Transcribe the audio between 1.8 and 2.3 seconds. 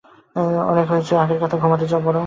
যাও বরং।